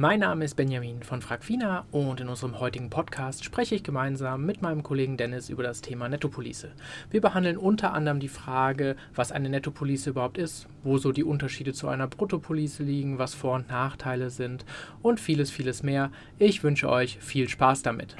[0.00, 4.62] Mein Name ist Benjamin von Fragfina und in unserem heutigen Podcast spreche ich gemeinsam mit
[4.62, 6.70] meinem Kollegen Dennis über das Thema Nettopolice.
[7.10, 11.72] Wir behandeln unter anderem die Frage, was eine Nettopolice überhaupt ist, wo so die Unterschiede
[11.72, 14.64] zu einer Bruttopolice liegen, was Vor- und Nachteile sind
[15.02, 16.12] und vieles, vieles mehr.
[16.38, 18.14] Ich wünsche euch viel Spaß damit.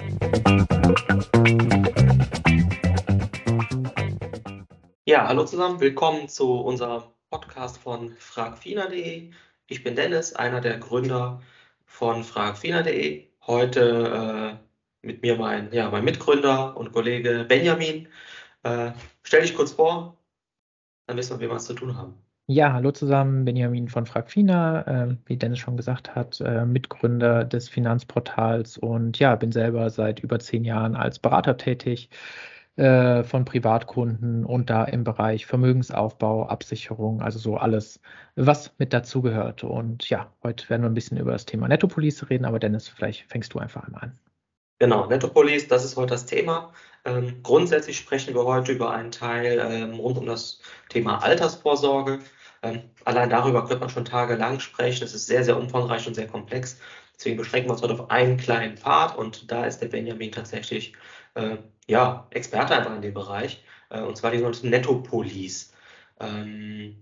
[5.05, 9.31] Ja, hallo zusammen, willkommen zu unserem Podcast von fragfina.de.
[9.69, 11.41] Ich bin Dennis, einer der Gründer
[11.89, 13.27] von fragfina.de.
[13.47, 14.61] Heute
[15.03, 18.07] äh, mit mir mein, ja, mein Mitgründer und Kollege Benjamin.
[18.63, 20.17] Äh, stell dich kurz vor,
[21.07, 22.15] dann wissen wir, wie wir es zu tun haben.
[22.47, 27.69] Ja, hallo zusammen, Benjamin von Fragfina, äh, wie Dennis schon gesagt hat, äh, Mitgründer des
[27.69, 32.11] Finanzportals und ja, bin selber seit über zehn Jahren als Berater tätig
[32.79, 38.01] äh, von Privatkunden und da im Bereich Vermögensaufbau, Absicherung, also so alles,
[38.37, 39.65] was mit dazugehört.
[39.65, 43.29] Und ja, heute werden wir ein bisschen über das Thema Nettopolice reden, aber Dennis, vielleicht
[43.29, 44.19] fängst du einfach einmal an.
[44.79, 46.73] Genau, Nettopolice, das ist heute das Thema.
[47.05, 52.21] Ähm, grundsätzlich sprechen wir heute über einen Teil ähm, rund um das Thema Altersvorsorge.
[52.63, 55.03] Ähm, allein darüber könnte man schon tagelang sprechen.
[55.03, 56.79] Es ist sehr, sehr umfangreich und sehr komplex.
[57.17, 60.93] Deswegen beschränken wir uns heute auf einen kleinen Part und da ist der Benjamin tatsächlich
[61.35, 61.57] äh,
[61.89, 65.73] ja, Experte einfach in dem Bereich, äh, und zwar die sogenannte Netto-Police.
[66.21, 66.97] Ähm,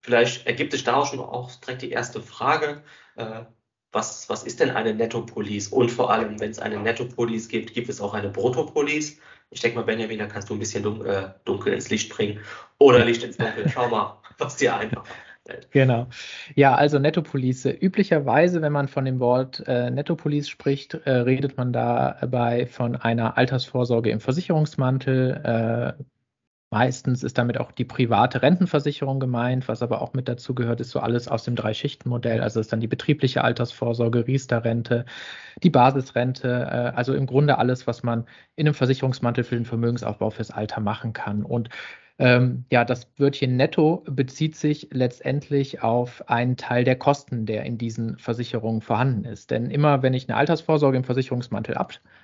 [0.00, 2.82] vielleicht ergibt sich daraus schon auch direkt die erste Frage.
[3.16, 3.44] Äh,
[3.92, 5.68] was, was ist denn eine Netto-Police?
[5.68, 9.18] Und vor allem, wenn es eine Netto-Police gibt, gibt es auch eine Brutto-Police?
[9.50, 12.40] Ich denke mal, Benjamin, da kannst du ein bisschen dunkel, äh, dunkel ins Licht bringen
[12.78, 13.68] oder Licht ins Dunkel.
[13.68, 15.04] Schau mal, was dir einfach
[15.70, 16.08] Genau.
[16.56, 17.70] Ja, also Nettopolice.
[17.70, 23.38] Üblicherweise, wenn man von dem Wort äh, Nettopolice spricht, äh, redet man dabei von einer
[23.38, 25.96] Altersvorsorge im Versicherungsmantel.
[25.98, 26.02] Äh,
[26.70, 30.90] meistens ist damit auch die private Rentenversicherung gemeint, was aber auch mit dazu gehört, ist
[30.90, 32.40] so alles aus dem Drei-Schichten-Modell.
[32.40, 35.04] Also ist dann die betriebliche Altersvorsorge, Riester-Rente,
[35.62, 40.30] die Basisrente, äh, also im Grunde alles, was man in einem Versicherungsmantel für den Vermögensaufbau
[40.30, 41.42] fürs Alter machen kann.
[41.42, 41.70] Und
[42.18, 47.78] ähm, ja, das Wörtchen netto bezieht sich letztendlich auf einen Teil der Kosten, der in
[47.78, 49.50] diesen Versicherungen vorhanden ist.
[49.52, 51.76] Denn immer, wenn ich eine Altersvorsorge im Versicherungsmantel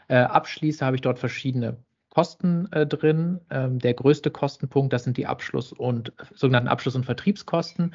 [0.08, 1.76] äh, abschließe, habe ich dort verschiedene
[2.14, 3.40] Kosten äh, drin.
[3.50, 7.94] Ähm, der größte Kostenpunkt, das sind die Abschluss- und sogenannten Abschluss- und Vertriebskosten.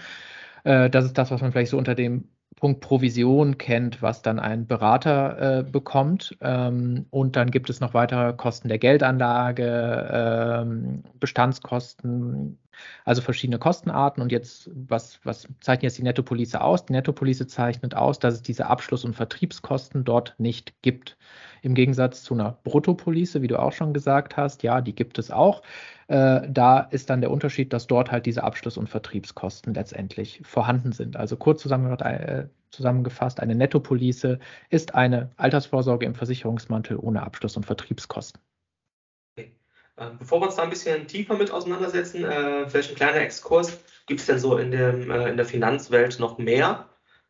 [0.63, 4.39] Äh, das ist das, was man vielleicht so unter dem Punkt Provision kennt, was dann
[4.39, 6.37] ein Berater äh, bekommt.
[6.41, 12.57] Ähm, und dann gibt es noch weitere Kosten der Geldanlage, ähm, Bestandskosten,
[13.05, 14.21] also verschiedene Kostenarten.
[14.21, 16.85] Und jetzt, was, was zeichnet jetzt die Nettopolice aus?
[16.85, 21.17] Die Nettopolice zeichnet aus, dass es diese Abschluss- und Vertriebskosten dort nicht gibt.
[21.61, 25.31] Im Gegensatz zu einer Bruttopolice, wie du auch schon gesagt hast, ja, die gibt es
[25.31, 25.61] auch.
[26.09, 30.91] Äh, da ist dann der Unterschied, dass dort halt diese Abschluss- und Vertriebskosten letztendlich vorhanden
[30.91, 31.15] sind.
[31.15, 34.39] Also kurz äh, zusammengefasst, eine Nettopolice
[34.71, 38.41] ist eine Altersvorsorge im Versicherungsmantel ohne Abschluss- und Vertriebskosten.
[39.37, 43.79] Ähm, bevor wir uns da ein bisschen tiefer mit auseinandersetzen, äh, vielleicht ein kleiner Exkurs.
[44.07, 46.89] Gibt es denn so in, dem, in der Finanzwelt noch mehr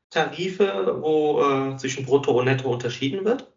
[0.10, 3.52] Tarife, wo zwischen Brutto und Netto unterschieden wird?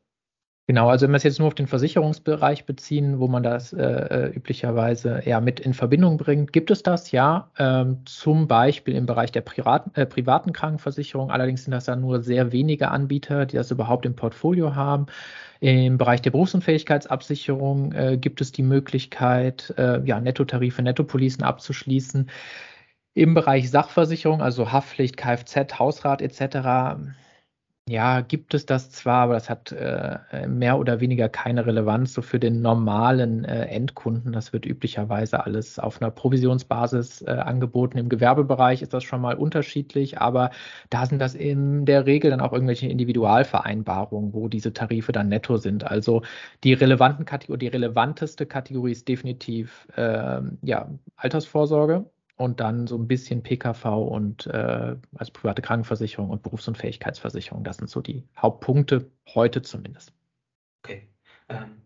[0.68, 3.82] Genau, also wenn wir es jetzt nur auf den Versicherungsbereich beziehen, wo man das äh,
[3.82, 9.04] äh, üblicherweise eher mit in Verbindung bringt, gibt es das ja, ähm, zum Beispiel im
[9.04, 11.32] Bereich der privaten, äh, privaten Krankenversicherung.
[11.32, 15.06] Allerdings sind das dann nur sehr wenige Anbieter, die das überhaupt im Portfolio haben.
[15.58, 22.30] Im Bereich der Berufsunfähigkeitsabsicherung äh, gibt es die Möglichkeit, äh, ja, Nettotarife, Nettopolicen abzuschließen.
[23.14, 26.98] Im Bereich Sachversicherung, also Haftpflicht, Kfz, Hausrat etc.,
[27.88, 32.22] ja, gibt es das zwar, aber das hat äh, mehr oder weniger keine Relevanz so
[32.22, 34.32] für den normalen äh, Endkunden.
[34.32, 37.98] Das wird üblicherweise alles auf einer Provisionsbasis äh, angeboten.
[37.98, 40.50] Im Gewerbebereich ist das schon mal unterschiedlich, aber
[40.90, 45.56] da sind das in der Regel dann auch irgendwelche Individualvereinbarungen, wo diese Tarife dann netto
[45.56, 45.84] sind.
[45.84, 46.22] Also
[46.62, 52.06] die relevanten Kategorie, die relevanteste Kategorie ist definitiv ähm, ja, Altersvorsorge
[52.36, 57.64] und dann so ein bisschen PKV und äh, also private Krankenversicherung und Berufsunfähigkeitsversicherung.
[57.64, 60.12] Das sind so die Hauptpunkte heute zumindest.
[60.82, 61.08] Okay.
[61.48, 61.82] Ähm,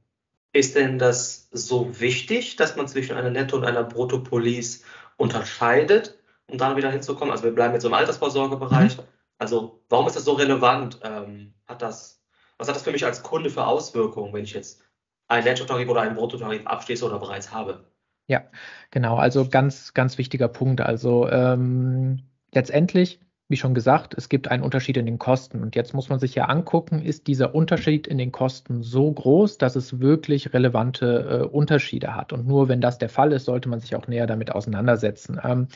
[0.52, 4.84] ist denn das so wichtig, dass man zwischen einer Netto- und einer Bruttopolice
[5.18, 7.32] unterscheidet, um dann wieder hinzukommen?
[7.32, 8.96] Also wir bleiben jetzt im Altersvorsorgebereich.
[8.96, 9.02] Mhm.
[9.38, 11.00] Also warum ist das so relevant?
[11.02, 12.22] Ähm, hat das,
[12.56, 14.82] was hat das für mich als Kunde für Auswirkungen, wenn ich jetzt
[15.28, 17.84] einen Nettotarif oder einen Bruttotarif abschließe oder bereits habe?
[18.28, 18.44] Ja,
[18.90, 19.16] genau.
[19.16, 20.80] Also ganz, ganz wichtiger Punkt.
[20.80, 25.62] Also ähm, letztendlich, wie schon gesagt, es gibt einen Unterschied in den Kosten.
[25.62, 29.58] Und jetzt muss man sich ja angucken, ist dieser Unterschied in den Kosten so groß,
[29.58, 32.32] dass es wirklich relevante äh, Unterschiede hat.
[32.32, 35.40] Und nur wenn das der Fall ist, sollte man sich auch näher damit auseinandersetzen.
[35.44, 35.68] Ähm,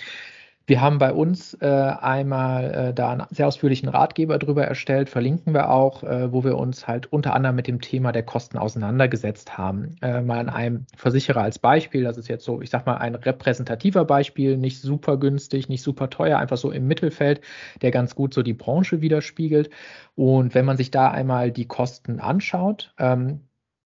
[0.70, 5.52] Wir haben bei uns äh, einmal äh, da einen sehr ausführlichen Ratgeber drüber erstellt, verlinken
[5.52, 9.58] wir auch, äh, wo wir uns halt unter anderem mit dem Thema der Kosten auseinandergesetzt
[9.58, 9.96] haben.
[10.00, 13.16] Äh, mal an einem Versicherer als Beispiel, das ist jetzt so, ich sag mal, ein
[13.16, 17.40] repräsentativer Beispiel, nicht super günstig, nicht super teuer, einfach so im Mittelfeld,
[17.82, 19.70] der ganz gut so die Branche widerspiegelt.
[20.14, 23.40] Und wenn man sich da einmal die Kosten anschaut, ähm,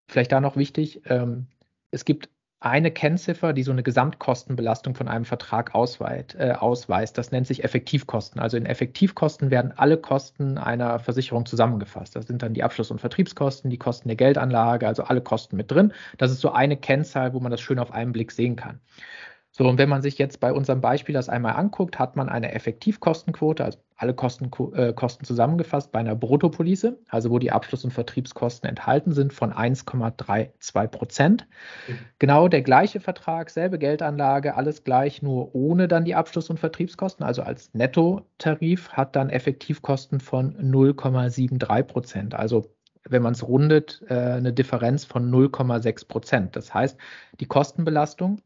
[0.07, 1.47] vielleicht da noch wichtig, ähm,
[1.89, 2.29] es gibt
[2.65, 7.15] eine Kennziffer, die so eine Gesamtkostenbelastung von einem Vertrag ausweit, äh, ausweist.
[7.15, 8.41] Das nennt sich Effektivkosten.
[8.41, 12.15] Also in Effektivkosten werden alle Kosten einer Versicherung zusammengefasst.
[12.15, 15.69] Das sind dann die Abschluss- und Vertriebskosten, die Kosten der Geldanlage, also alle Kosten mit
[15.71, 15.93] drin.
[16.17, 18.81] Das ist so eine Kennzahl, wo man das schön auf einen Blick sehen kann.
[19.51, 22.51] So, und wenn man sich jetzt bei unserem Beispiel das einmal anguckt, hat man eine
[22.53, 27.91] Effektivkostenquote, also alle Kosten, äh, Kosten zusammengefasst bei einer Bruttopolice, also wo die Abschluss- und
[27.91, 31.47] Vertriebskosten enthalten sind, von 1,32 Prozent.
[31.87, 31.97] Mhm.
[32.19, 37.25] Genau der gleiche Vertrag, selbe Geldanlage, alles gleich, nur ohne dann die Abschluss- und Vertriebskosten,
[37.25, 42.35] also als Nettotarif hat dann Effektivkosten von 0,73 Prozent.
[42.35, 42.75] Also
[43.07, 46.55] wenn man es rundet, äh, eine Differenz von 0,6 Prozent.
[46.55, 46.97] Das heißt,
[47.39, 48.41] die Kostenbelastung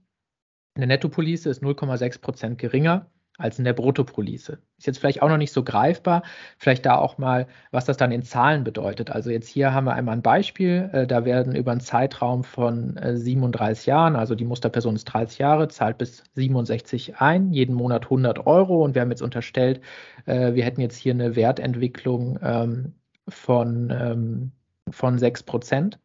[0.75, 3.07] eine Nettopolice ist 0,6 Prozent geringer
[3.39, 4.59] als in der Bruttopolice.
[4.77, 6.23] Ist jetzt vielleicht auch noch nicht so greifbar,
[6.57, 9.09] vielleicht da auch mal, was das dann in Zahlen bedeutet.
[9.09, 12.99] Also jetzt hier haben wir einmal ein Beispiel, äh, da werden über einen Zeitraum von
[13.01, 18.03] 37 äh, Jahren, also die Musterperson ist 30 Jahre, zahlt bis 67 ein, jeden Monat
[18.03, 19.81] 100 Euro und wir haben jetzt unterstellt,
[20.25, 22.93] äh, wir hätten jetzt hier eine Wertentwicklung ähm,
[23.27, 24.51] von, ähm,
[24.91, 25.99] von 6 Prozent.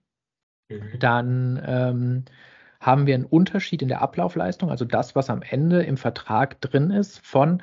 [0.69, 0.99] Mhm.
[1.01, 2.25] Dann ähm,
[2.85, 6.91] haben wir einen Unterschied in der Ablaufleistung, also das, was am Ende im Vertrag drin
[6.91, 7.63] ist, von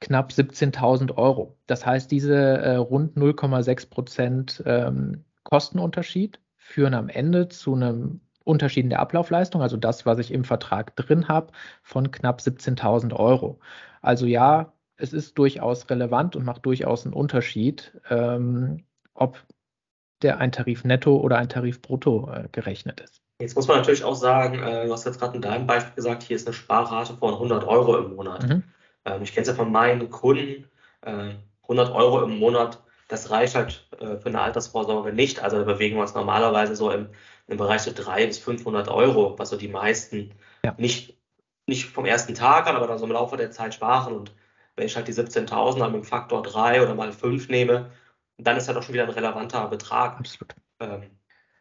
[0.00, 1.58] knapp 17.000 Euro.
[1.66, 8.84] Das heißt, diese äh, rund 0,6 Prozent ähm, Kostenunterschied führen am Ende zu einem Unterschied
[8.84, 11.52] in der Ablaufleistung, also das, was ich im Vertrag drin habe,
[11.82, 13.58] von knapp 17.000 Euro.
[14.02, 18.84] Also ja, es ist durchaus relevant und macht durchaus einen Unterschied, ähm,
[19.14, 19.44] ob
[20.22, 23.20] der ein Tarif netto oder ein Tarif brutto äh, gerechnet ist.
[23.40, 26.22] Jetzt muss man natürlich auch sagen, äh, du hast jetzt gerade in deinem Beispiel gesagt,
[26.22, 28.46] hier ist eine Sparrate von 100 Euro im Monat.
[28.46, 28.62] Mhm.
[29.06, 30.66] Ähm, ich kenne es ja von meinen Kunden,
[31.02, 35.40] äh, 100 Euro im Monat, das reicht halt äh, für eine Altersvorsorge nicht.
[35.40, 37.08] Also da bewegen wir uns normalerweise so im,
[37.48, 40.32] im Bereich so 300 bis 500 Euro, was so die meisten
[40.64, 40.74] ja.
[40.76, 41.16] nicht,
[41.66, 44.12] nicht vom ersten Tag an, aber dann so im Laufe der Zeit sparen.
[44.12, 44.32] Und
[44.76, 47.90] wenn ich halt die 17.000 mit dem Faktor 3 oder mal 5 nehme,
[48.38, 50.22] dann ist ja doch schon wieder ein relevanter Betrag,
[50.78, 51.10] ähm,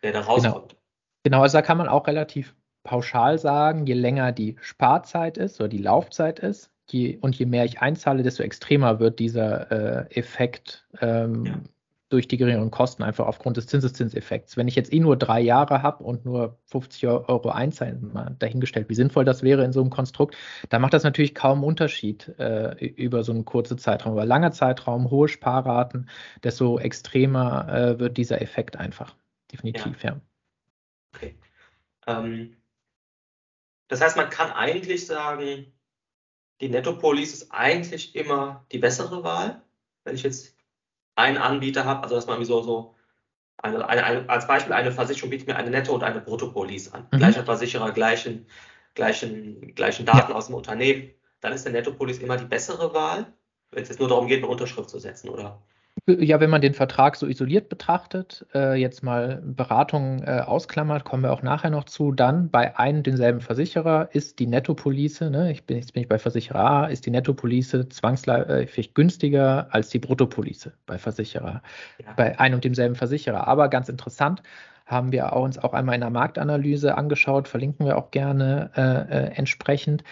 [0.04, 0.70] der da rauskommt.
[0.70, 0.79] Genau.
[1.24, 5.70] Genau, also da kann man auch relativ pauschal sagen, je länger die Sparzeit ist oder
[5.70, 10.88] die Laufzeit ist, je, und je mehr ich einzahle, desto extremer wird dieser äh, Effekt
[11.02, 11.60] ähm, ja.
[12.10, 14.58] durch die geringeren Kosten, einfach aufgrund des Zinseszinseffekts.
[14.58, 18.90] Wenn ich jetzt eh nur drei Jahre habe und nur 50 Euro einzahlen, mal dahingestellt,
[18.90, 20.36] wie sinnvoll das wäre in so einem Konstrukt,
[20.70, 24.14] dann macht das natürlich kaum Unterschied äh, über so einen kurzen Zeitraum.
[24.14, 26.10] Aber langer Zeitraum, hohe Sparraten,
[26.44, 29.16] desto extremer äh, wird dieser Effekt einfach.
[29.52, 30.12] Definitiv, ja.
[30.12, 30.22] ja.
[31.14, 31.36] Okay.
[32.08, 32.58] Ähm,
[33.88, 35.72] das heißt, man kann eigentlich sagen,
[36.62, 39.62] die Netto-Police ist eigentlich immer die bessere Wahl,
[40.04, 40.56] wenn ich jetzt
[41.16, 42.96] einen Anbieter habe, also dass man so, so
[43.58, 47.08] eine, eine, eine, als Beispiel eine Versicherung bietet mir eine Netto- und eine Brutto-Police an.
[47.12, 47.18] Mhm.
[47.18, 48.48] Gleicher Versicherer, gleichen,
[48.94, 50.38] gleichen, gleichen Daten ja.
[50.38, 51.12] aus dem Unternehmen.
[51.42, 53.34] Dann ist der Netto-Police immer die bessere Wahl,
[53.72, 55.62] wenn es jetzt nur darum geht, eine Unterschrift zu setzen, oder?
[56.08, 61.24] Ja, wenn man den Vertrag so isoliert betrachtet, äh, jetzt mal Beratung äh, ausklammert, kommen
[61.24, 65.66] wir auch nachher noch zu, dann bei einem denselben Versicherer ist die Nettopolice, ne, ich
[65.66, 70.74] bin, jetzt bin ich bei Versicherer A, ist die Nettopolice zwangsläufig günstiger als die Bruttopolice
[70.86, 71.62] bei Versicherer,
[72.04, 72.14] ja.
[72.16, 73.48] bei einem und demselben Versicherer.
[73.48, 74.42] Aber ganz interessant,
[74.90, 79.32] haben wir uns auch einmal in der Marktanalyse angeschaut, verlinken wir auch gerne äh, äh
[79.36, 80.04] entsprechend.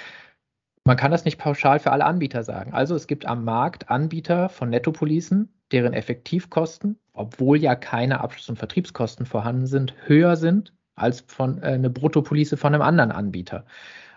[0.88, 2.74] Man kann das nicht pauschal für alle Anbieter sagen.
[2.74, 8.56] Also es gibt am Markt Anbieter von Nettopolicen, deren Effektivkosten, obwohl ja keine Abschluss- und
[8.56, 13.66] Vertriebskosten vorhanden sind, höher sind als von äh, eine Bruttopolice von einem anderen Anbieter.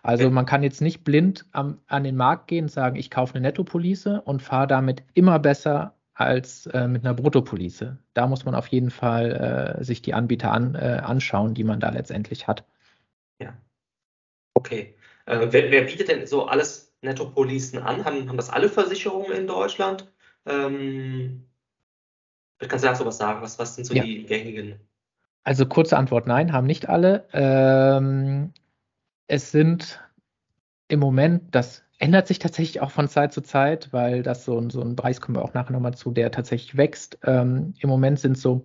[0.04, 3.34] Also man kann jetzt nicht blind am, an den Markt gehen und sagen, ich kaufe
[3.34, 7.98] eine Nettopolice und fahre damit immer besser als äh, mit einer Bruttopolice.
[8.14, 11.80] Da muss man auf jeden Fall äh, sich die Anbieter an, äh, anschauen, die man
[11.80, 12.64] da letztendlich hat.
[13.40, 13.54] Ja.
[14.54, 14.94] Okay.
[15.26, 18.04] Äh, wer, wer, bietet denn so alles Nettopolicen an?
[18.04, 20.10] Haben, haben das alle Versicherungen in Deutschland?
[20.46, 21.46] Ähm,
[22.58, 23.42] kannst du dazu was sagen?
[23.42, 24.02] Was, was sind so ja.
[24.02, 24.80] die gängigen?
[25.44, 27.26] Also kurze Antwort, nein, haben nicht alle.
[27.32, 28.52] Ähm,
[29.26, 30.00] es sind
[30.88, 34.80] im Moment, das ändert sich tatsächlich auch von Zeit zu Zeit, weil das so, so
[34.82, 37.18] ein Preis kommen wir auch nachher nochmal zu, der tatsächlich wächst.
[37.24, 38.62] Ähm, Im Moment sind so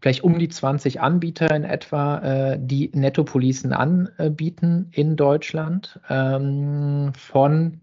[0.00, 6.00] vielleicht um die 20 Anbieter in etwa, äh, die Nettopolicen anbieten in Deutschland.
[6.08, 7.80] Ähm, von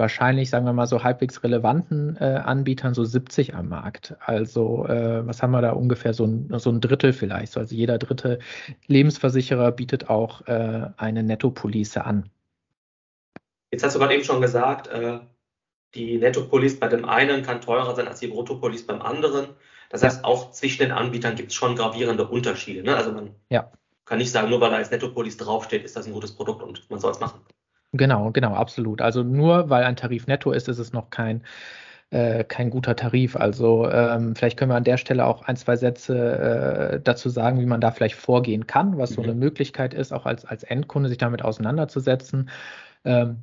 [0.00, 4.16] wahrscheinlich, sagen wir mal, so halbwegs relevanten äh, Anbietern so 70 am Markt.
[4.20, 6.14] Also äh, was haben wir da ungefähr?
[6.14, 7.56] So ein, so ein Drittel vielleicht.
[7.56, 8.38] Also jeder dritte
[8.86, 12.30] Lebensversicherer bietet auch äh, eine Nettopolice an.
[13.70, 15.20] Jetzt hast du gerade eben schon gesagt, äh,
[15.94, 19.48] die Nettopolice bei dem einen kann teurer sein als die Bruttopolice beim anderen.
[19.90, 22.82] Das heißt, auch zwischen den Anbietern gibt es schon gravierende Unterschiede.
[22.82, 22.96] Ne?
[22.96, 23.70] Also man ja.
[24.06, 26.88] kann nicht sagen, nur weil da als Nettopolice draufsteht, ist das ein gutes Produkt und
[26.88, 27.40] man soll es machen.
[27.92, 29.02] Genau, genau, absolut.
[29.02, 31.42] Also nur weil ein Tarif netto ist, ist es noch kein,
[32.10, 33.34] äh, kein guter Tarif.
[33.34, 37.60] Also ähm, vielleicht können wir an der Stelle auch ein, zwei Sätze äh, dazu sagen,
[37.60, 39.14] wie man da vielleicht vorgehen kann, was mhm.
[39.16, 42.48] so eine Möglichkeit ist, auch als, als Endkunde sich damit auseinanderzusetzen.
[43.04, 43.42] Ähm,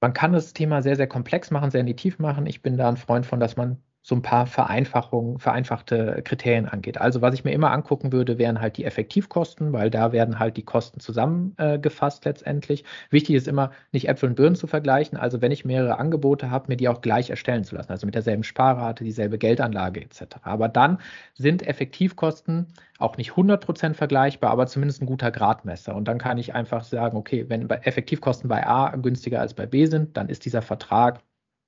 [0.00, 2.46] man kann das Thema sehr, sehr komplex machen, sehr in die Tiefe machen.
[2.46, 6.98] Ich bin da ein Freund von, dass man so ein paar Vereinfachungen, vereinfachte Kriterien angeht.
[6.98, 10.56] Also was ich mir immer angucken würde, wären halt die Effektivkosten, weil da werden halt
[10.56, 12.84] die Kosten zusammengefasst äh, letztendlich.
[13.10, 15.18] Wichtig ist immer, nicht Äpfel und Birnen zu vergleichen.
[15.18, 18.14] Also wenn ich mehrere Angebote habe, mir die auch gleich erstellen zu lassen, also mit
[18.14, 20.38] derselben Sparrate, dieselbe Geldanlage etc.
[20.40, 21.02] Aber dann
[21.34, 25.94] sind Effektivkosten auch nicht 100% vergleichbar, aber zumindest ein guter Gradmesser.
[25.94, 29.84] Und dann kann ich einfach sagen, okay, wenn Effektivkosten bei A günstiger als bei B
[29.84, 31.20] sind, dann ist dieser Vertrag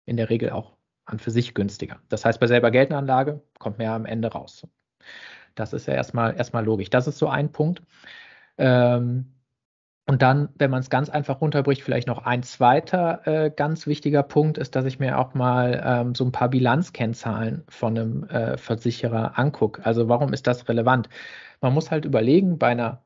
[0.07, 0.80] in der Regel auch
[1.11, 2.01] an für sich günstiger.
[2.09, 4.67] Das heißt, bei selber Geldanlage kommt mehr am Ende raus.
[5.55, 6.91] Das ist ja erstmal, erstmal logisch.
[6.91, 7.83] Das ist so ein Punkt.
[8.59, 9.35] Ähm,
[10.07, 14.25] und dann, wenn man es ganz einfach runterbricht, vielleicht noch ein zweiter äh, ganz wichtiger
[14.25, 18.57] Punkt ist, dass ich mir auch mal ähm, so ein paar Bilanzkennzahlen von einem äh,
[18.57, 19.85] Versicherer angucke.
[19.85, 21.09] Also warum ist das relevant?
[21.61, 23.03] Man muss halt überlegen, bei einer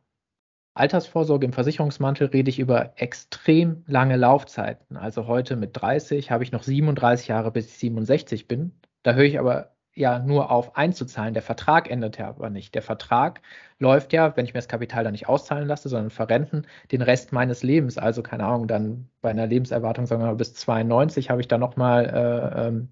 [0.75, 4.97] Altersvorsorge im Versicherungsmantel rede ich über extrem lange Laufzeiten.
[4.97, 8.73] Also heute mit 30 habe ich noch 37 Jahre, bis ich 67 bin.
[9.05, 11.35] Da höre ich aber ja nur auf einzuzahlen.
[11.35, 12.75] Der Vertrag endet ja aber nicht.
[12.75, 13.41] Der Vertrag
[13.79, 17.33] läuft ja, wenn ich mir das Kapital dann nicht auszahlen lasse, sondern verrenten, den Rest
[17.33, 17.97] meines Lebens.
[17.99, 21.61] Also keine Ahnung, dann bei einer Lebenserwartung, sagen wir mal, bis 92 habe ich dann
[21.61, 22.89] nochmal äh, ähm,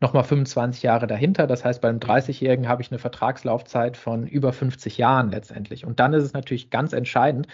[0.00, 1.46] nochmal 25 Jahre dahinter.
[1.46, 5.84] Das heißt, beim 30-Jährigen habe ich eine Vertragslaufzeit von über 50 Jahren letztendlich.
[5.84, 7.48] Und dann ist es natürlich ganz entscheidend,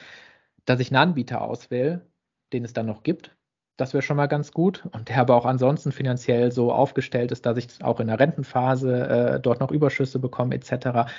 [0.65, 2.07] dass ich einen Anbieter auswähle,
[2.53, 3.37] den es dann noch gibt.
[3.77, 4.87] Das wäre schon mal ganz gut.
[4.93, 9.09] Und der aber auch ansonsten finanziell so aufgestellt ist, dass ich auch in der Rentenphase
[9.09, 11.11] äh, dort noch Überschüsse bekomme, etc.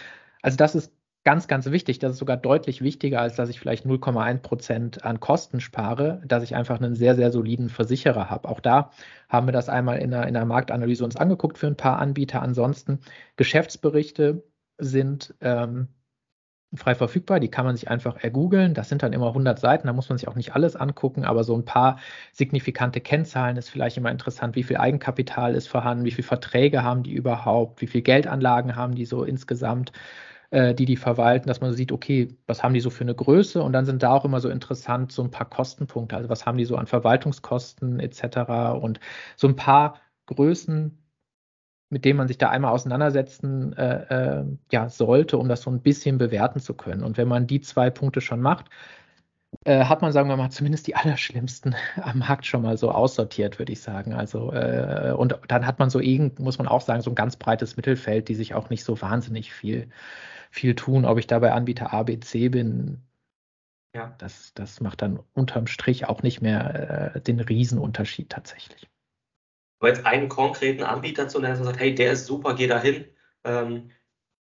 [0.41, 0.93] Also das ist
[1.25, 1.99] ganz, ganz wichtig.
[1.99, 6.43] Das ist sogar deutlich wichtiger, als dass ich vielleicht 0,1 Prozent an Kosten spare, dass
[6.43, 8.47] ich einfach einen sehr, sehr soliden Versicherer habe.
[8.47, 8.91] Auch da
[9.27, 12.41] haben wir das einmal in der, in der Marktanalyse uns angeguckt für ein paar Anbieter.
[12.41, 12.99] Ansonsten
[13.37, 14.43] Geschäftsberichte
[14.77, 15.87] sind ähm,
[16.75, 18.73] frei verfügbar, die kann man sich einfach ergoogeln.
[18.73, 21.43] Das sind dann immer 100 Seiten, da muss man sich auch nicht alles angucken, aber
[21.43, 21.99] so ein paar
[22.33, 24.55] signifikante Kennzahlen ist vielleicht immer interessant.
[24.55, 28.95] Wie viel Eigenkapital ist vorhanden, wie viele Verträge haben die überhaupt, wie viele Geldanlagen haben
[28.95, 29.91] die so insgesamt
[30.51, 33.73] die die verwalten, dass man sieht, okay, was haben die so für eine Größe und
[33.73, 36.65] dann sind da auch immer so interessant so ein paar Kostenpunkte, also was haben die
[36.65, 38.77] so an Verwaltungskosten etc.
[38.79, 38.99] und
[39.35, 40.97] so ein paar Größen,
[41.89, 45.81] mit denen man sich da einmal auseinandersetzen äh, äh, ja, sollte, um das so ein
[45.81, 47.03] bisschen bewerten zu können.
[47.03, 48.65] Und wenn man die zwei Punkte schon macht,
[49.63, 53.59] äh, hat man, sagen wir mal, zumindest die allerschlimmsten am Markt schon mal so aussortiert,
[53.59, 54.13] würde ich sagen.
[54.13, 55.99] Also, äh, und dann hat man so
[56.39, 59.53] muss man auch sagen, so ein ganz breites Mittelfeld, die sich auch nicht so wahnsinnig
[59.53, 59.89] viel
[60.55, 61.05] viel tun.
[61.05, 63.03] Ob ich da bei Anbieter A, B, C bin,
[63.93, 64.15] ja.
[64.17, 68.89] das, das macht dann unterm Strich auch nicht mehr äh, den Riesenunterschied tatsächlich.
[69.79, 72.79] Aber jetzt einen konkreten Anbieter zu nennen, der sagt, hey, der ist super, geh da
[72.79, 73.05] hin,
[73.43, 73.91] ähm,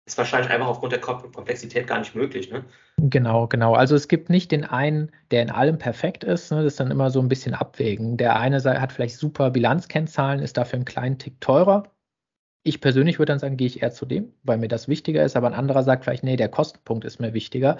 [0.06, 2.50] ist wahrscheinlich einfach aufgrund der Komplexität gar nicht möglich.
[2.50, 2.64] Ne?
[2.98, 3.74] Genau, genau.
[3.74, 6.52] Also es gibt nicht den einen, der in allem perfekt ist.
[6.52, 6.64] Ne?
[6.64, 8.16] Das ist dann immer so ein bisschen abwägen.
[8.16, 11.84] Der eine hat vielleicht super Bilanzkennzahlen, ist dafür einen kleinen Tick teurer.
[12.68, 15.38] Ich persönlich würde dann sagen, gehe ich eher zu dem, weil mir das wichtiger ist,
[15.38, 17.78] aber ein anderer sagt vielleicht, nee, der Kostenpunkt ist mir wichtiger.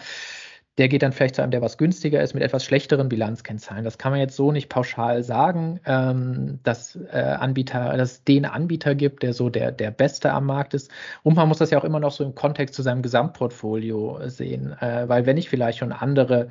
[0.78, 3.84] Der geht dann vielleicht zu einem, der was günstiger ist, mit etwas schlechteren Bilanzkennzahlen.
[3.84, 8.46] Das kann man jetzt so nicht pauschal sagen, ähm, dass äh, Anbieter, dass es den
[8.46, 10.90] Anbieter gibt, der so der, der Beste am Markt ist.
[11.24, 14.72] Und man muss das ja auch immer noch so im Kontext zu seinem Gesamtportfolio sehen,
[14.80, 16.48] äh, weil wenn ich vielleicht schon andere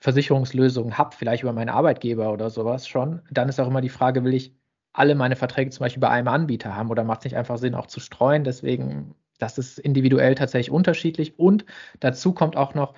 [0.00, 4.24] Versicherungslösungen habe, vielleicht über meinen Arbeitgeber oder sowas schon, dann ist auch immer die Frage,
[4.24, 4.59] will ich
[4.92, 7.74] alle meine Verträge zum Beispiel bei einem Anbieter haben oder macht es nicht einfach Sinn,
[7.74, 8.44] auch zu streuen?
[8.44, 11.38] Deswegen, das ist individuell tatsächlich unterschiedlich.
[11.38, 11.64] Und
[12.00, 12.94] dazu kommt auch noch,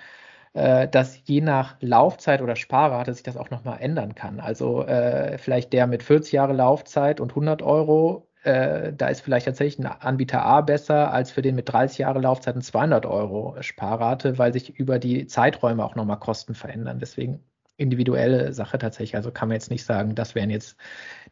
[0.55, 4.41] äh, dass je nach Laufzeit oder Sparrate sich das auch nochmal ändern kann.
[4.41, 9.47] Also äh, vielleicht der mit 40 Jahre Laufzeit und 100 Euro, äh, da ist vielleicht
[9.47, 13.57] tatsächlich ein Anbieter A besser als für den mit 30 Jahre Laufzeit und 200 Euro
[13.61, 16.99] Sparrate, weil sich über die Zeiträume auch nochmal Kosten verändern.
[16.99, 17.45] Deswegen
[17.83, 19.17] individuelle Sache tatsächlich.
[19.17, 20.77] Also kann man jetzt nicht sagen, das wären jetzt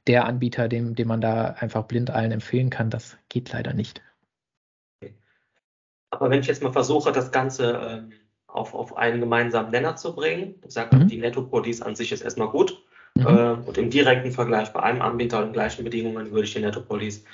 [0.07, 2.91] der Anbieter, dem, dem man da einfach blind allen empfehlen kann.
[2.91, 4.03] Das geht leider nicht.
[6.11, 8.13] Aber wenn ich jetzt mal versuche, das Ganze ähm,
[8.47, 11.09] auf, auf einen gemeinsamen Nenner zu bringen, ich sage, mhm.
[11.09, 12.83] die Netto-Police an sich ist erstmal gut.
[13.15, 13.27] Mhm.
[13.27, 17.25] Äh, und im direkten Vergleich bei einem Anbieter und gleichen Bedingungen würde ich den Nettopolice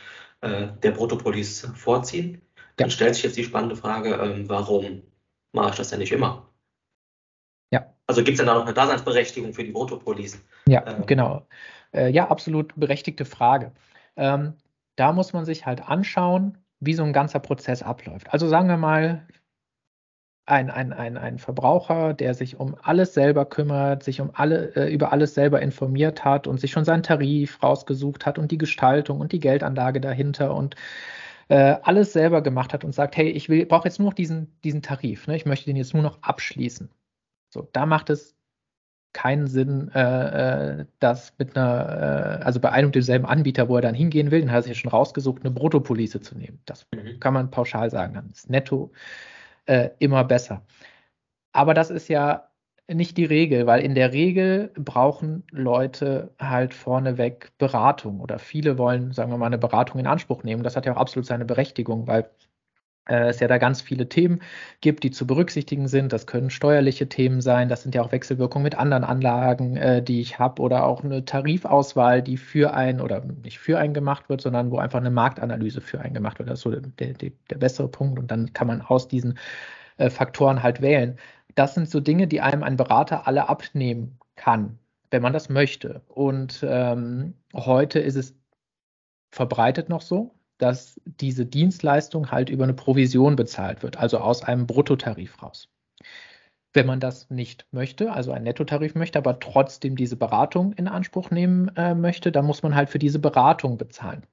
[0.42, 2.34] äh, der Bruttopolice vorziehen.
[2.34, 2.62] Ja.
[2.76, 5.02] Dann stellt sich jetzt die spannende Frage, ähm, warum
[5.52, 6.46] mache ich das denn nicht immer?
[7.70, 7.92] Ja.
[8.06, 10.38] Also gibt es denn da noch eine Daseinsberechtigung für die Bruttopolice?
[10.68, 11.46] Ja, ähm, genau.
[11.92, 13.72] Äh, ja, absolut berechtigte Frage.
[14.16, 14.54] Ähm,
[14.96, 18.32] da muss man sich halt anschauen, wie so ein ganzer Prozess abläuft.
[18.32, 19.26] Also sagen wir mal,
[20.46, 24.92] ein, ein, ein, ein Verbraucher, der sich um alles selber kümmert, sich um alle, äh,
[24.92, 29.20] über alles selber informiert hat und sich schon seinen Tarif rausgesucht hat und die Gestaltung
[29.20, 30.76] und die Geldanlage dahinter und
[31.48, 34.82] äh, alles selber gemacht hat und sagt, hey, ich brauche jetzt nur noch diesen, diesen
[34.82, 35.36] Tarif, ne?
[35.36, 36.90] ich möchte den jetzt nur noch abschließen.
[37.56, 38.36] So, da macht es
[39.14, 43.76] keinen Sinn, äh, äh das mit einer, äh, also bei einem und demselben Anbieter, wo
[43.76, 46.60] er dann hingehen will, den hat er sich schon rausgesucht, eine Bruttopolice zu nehmen.
[46.66, 47.18] Das mhm.
[47.18, 48.12] kann man pauschal sagen.
[48.12, 48.92] Dann ist netto
[49.64, 50.66] äh, immer besser.
[51.52, 52.50] Aber das ist ja
[52.88, 59.12] nicht die Regel, weil in der Regel brauchen Leute halt vorneweg Beratung oder viele wollen,
[59.12, 60.62] sagen wir mal, eine Beratung in Anspruch nehmen.
[60.62, 62.28] Das hat ja auch absolut seine Berechtigung, weil
[63.06, 64.40] es ja da ganz viele Themen
[64.80, 66.12] gibt, die zu berücksichtigen sind.
[66.12, 70.20] Das können steuerliche Themen sein, das sind ja auch Wechselwirkungen mit anderen Anlagen, äh, die
[70.20, 74.40] ich habe, oder auch eine Tarifauswahl, die für einen oder nicht für einen gemacht wird,
[74.40, 76.48] sondern wo einfach eine Marktanalyse für einen gemacht wird.
[76.50, 76.82] Das ist so der,
[77.14, 78.18] der, der bessere Punkt.
[78.18, 79.38] Und dann kann man aus diesen
[79.98, 81.18] äh, Faktoren halt wählen.
[81.54, 84.78] Das sind so Dinge, die einem ein Berater alle abnehmen kann,
[85.10, 86.02] wenn man das möchte.
[86.08, 88.34] Und ähm, heute ist es
[89.30, 94.66] verbreitet noch so dass diese Dienstleistung halt über eine Provision bezahlt wird, also aus einem
[94.66, 95.68] Bruttotarif raus.
[96.72, 101.30] Wenn man das nicht möchte, also einen Nettotarif möchte, aber trotzdem diese Beratung in Anspruch
[101.30, 104.26] nehmen äh, möchte, dann muss man halt für diese Beratung bezahlen.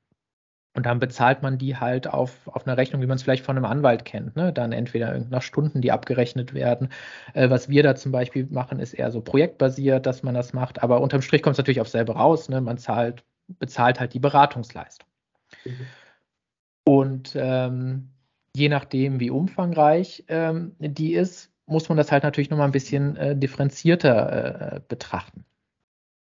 [0.76, 3.56] Und dann bezahlt man die halt auf, auf einer Rechnung, wie man es vielleicht von
[3.56, 4.36] einem Anwalt kennt.
[4.36, 4.52] Ne?
[4.52, 6.90] Dann entweder nach Stunden, die abgerechnet werden.
[7.34, 10.82] Äh, was wir da zum Beispiel machen, ist eher so projektbasiert, dass man das macht.
[10.82, 12.50] Aber unterm Strich kommt es natürlich auf selber raus.
[12.50, 12.60] Ne?
[12.60, 15.08] Man zahlt, bezahlt halt die Beratungsleistung.
[15.64, 15.86] Mhm.
[16.86, 18.10] Und ähm,
[18.56, 23.16] je nachdem, wie umfangreich ähm, die ist, muss man das halt natürlich nochmal ein bisschen
[23.16, 25.46] äh, differenzierter äh, betrachten.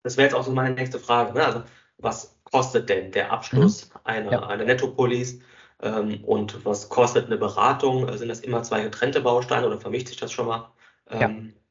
[0.04, 1.34] Das wäre jetzt auch so meine nächste Frage.
[1.34, 1.46] Ne?
[1.46, 1.64] Also,
[1.98, 4.00] was kostet denn der Abschluss mhm.
[4.04, 4.48] einer, ja.
[4.48, 5.40] einer Nettopolis
[5.82, 8.16] ähm, und was kostet eine Beratung?
[8.18, 10.72] Sind das immer zwei getrennte Bausteine oder vermischt sich das schon mal?
[11.10, 11.62] Ähm, ja.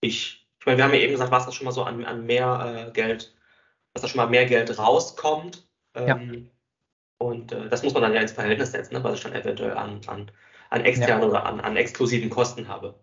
[0.00, 2.26] Ich, ich meine, wir haben ja eben gesagt, was da schon mal so an, an
[2.26, 3.34] mehr äh, Geld,
[3.94, 5.66] was da schon mal mehr Geld rauskommt.
[5.94, 6.50] ja ähm,
[7.18, 9.72] und äh, das muss man dann ja ins Verhältnis setzen, ne, was ich dann eventuell
[9.72, 10.30] an, an,
[10.70, 11.28] an externen ja.
[11.28, 12.94] oder an, an exklusiven Kosten habe.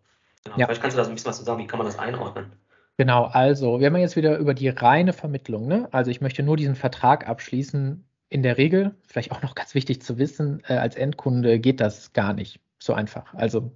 [0.43, 0.57] Genau.
[0.57, 0.65] Ja.
[0.65, 2.53] Vielleicht kannst du da so ein bisschen was zu sagen, wie kann man das einordnen?
[2.97, 5.67] Genau, also wir haben jetzt wieder über die reine Vermittlung.
[5.67, 5.89] Ne?
[5.91, 8.05] Also ich möchte nur diesen Vertrag abschließen.
[8.29, 12.13] In der Regel, vielleicht auch noch ganz wichtig zu wissen, äh, als Endkunde geht das
[12.13, 13.33] gar nicht so einfach.
[13.33, 13.71] Also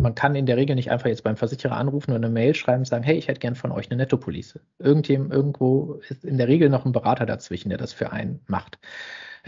[0.00, 2.80] man kann in der Regel nicht einfach jetzt beim Versicherer anrufen und eine Mail schreiben
[2.80, 4.60] und sagen, hey, ich hätte gern von euch eine Nettopolice.
[4.78, 8.78] Irgendjemand, irgendwo ist in der Regel noch ein Berater dazwischen, der das für einen macht.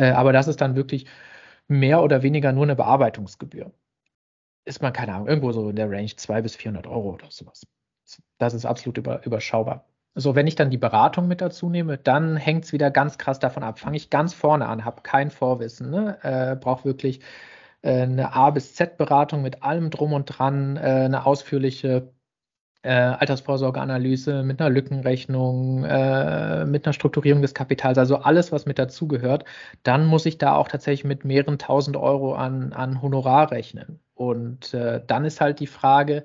[0.00, 1.06] Äh, aber das ist dann wirklich
[1.68, 3.72] mehr oder weniger nur eine Bearbeitungsgebühr.
[4.64, 7.66] Ist man, keine Ahnung, irgendwo so in der Range 200 bis 400 Euro oder sowas.
[8.38, 9.86] Das ist absolut über, überschaubar.
[10.14, 13.38] So, wenn ich dann die Beratung mit dazu nehme, dann hängt es wieder ganz krass
[13.38, 13.78] davon ab.
[13.78, 16.18] Fange ich ganz vorne an, habe kein Vorwissen, ne?
[16.22, 17.20] äh, brauche wirklich
[17.82, 22.12] äh, eine A bis Z-Beratung mit allem drum und dran, äh, eine ausführliche
[22.82, 28.78] äh, Altersvorsorgeanalyse, mit einer Lückenrechnung, äh, mit einer Strukturierung des Kapitals, also alles, was mit
[28.78, 29.44] dazugehört,
[29.82, 34.00] dann muss ich da auch tatsächlich mit mehreren tausend Euro an, an Honorar rechnen.
[34.14, 36.24] Und äh, dann ist halt die Frage,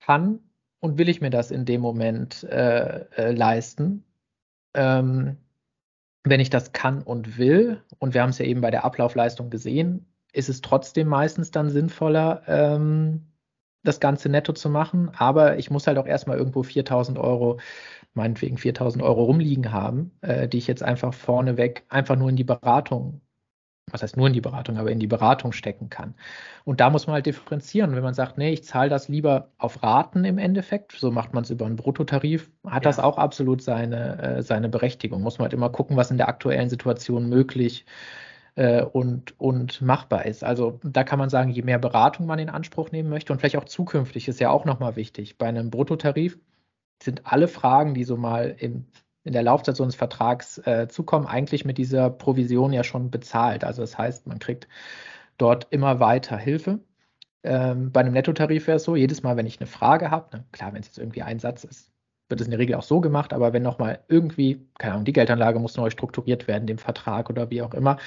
[0.00, 0.40] kann
[0.80, 4.04] und will ich mir das in dem Moment äh, äh, leisten?
[4.74, 5.36] Ähm,
[6.24, 9.50] wenn ich das kann und will, und wir haben es ja eben bei der Ablaufleistung
[9.50, 13.29] gesehen, ist es trotzdem meistens dann sinnvoller, ähm,
[13.82, 17.58] das Ganze netto zu machen, aber ich muss halt auch erstmal irgendwo 4000 Euro,
[18.14, 22.44] meinetwegen 4000 Euro rumliegen haben, äh, die ich jetzt einfach vorneweg einfach nur in die
[22.44, 23.20] Beratung,
[23.90, 26.14] was heißt nur in die Beratung, aber in die Beratung stecken kann.
[26.64, 27.94] Und da muss man halt differenzieren.
[27.96, 31.44] Wenn man sagt, nee, ich zahle das lieber auf Raten im Endeffekt, so macht man
[31.44, 32.90] es über einen Bruttotarif, hat ja.
[32.90, 35.22] das auch absolut seine, äh, seine Berechtigung.
[35.22, 39.82] Muss man halt immer gucken, was in der aktuellen Situation möglich ist äh, und, und
[39.82, 40.44] machbar ist.
[40.44, 43.56] Also da kann man sagen, je mehr Beratung man in Anspruch nehmen möchte und vielleicht
[43.56, 45.38] auch zukünftig ist ja auch nochmal wichtig.
[45.38, 46.38] Bei einem Bruttotarif
[47.02, 48.86] sind alle Fragen, die so mal im,
[49.24, 53.64] in der Laufzeit so eines Vertrags äh, zukommen, eigentlich mit dieser Provision ja schon bezahlt.
[53.64, 54.68] Also das heißt, man kriegt
[55.38, 56.80] dort immer weiter Hilfe.
[57.42, 60.44] Ähm, bei einem Nettotarif wäre es so, jedes Mal, wenn ich eine Frage habe, ne,
[60.52, 61.89] klar, wenn es jetzt irgendwie ein Satz ist,
[62.30, 65.12] wird es in der Regel auch so gemacht, aber wenn nochmal irgendwie, keine Ahnung, die
[65.12, 67.98] Geldanlage muss neu strukturiert werden, dem Vertrag oder wie auch immer,